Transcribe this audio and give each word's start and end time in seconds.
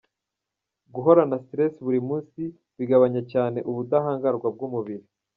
Guhorana 0.93 1.37
stress 1.43 1.73
buri 1.85 1.99
munsi 2.09 2.41
bigabanya 2.77 3.21
cyane 3.31 3.59
ubudahangarwa 3.69 4.47
bw’umubiri. 4.55 5.05